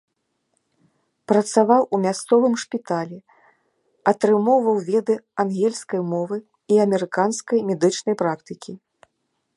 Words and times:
Працаваў 1.31 1.81
у 1.97 1.99
мясцовым 2.05 2.53
шпіталі, 2.63 3.17
атрымоўваў 4.13 4.77
веды 4.89 5.15
ангельскай 5.45 6.01
мовы 6.15 6.37
і 6.75 6.83
амерыканскай 6.87 7.59
медычнай 7.73 8.15
практыкі. 8.25 8.73